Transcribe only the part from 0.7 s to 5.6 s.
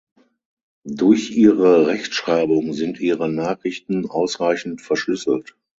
Durch ihre Rechtschreibung sind ihre Nachrichten ausreichend verschlüsselt.